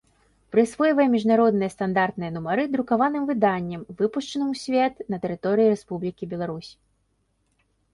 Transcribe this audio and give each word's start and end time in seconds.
Прысвойвае 0.53 1.05
мiжнародныя 1.15 1.73
стандартныя 1.75 2.31
нумары 2.39 2.63
друкаваным 2.77 3.23
выданням, 3.29 3.81
выпушчаным 4.03 4.49
у 4.57 4.61
свет 4.67 4.93
на 5.13 5.17
тэрыторыi 5.29 5.71
Рэспублiкi 5.77 6.23
Беларусь. 6.37 6.71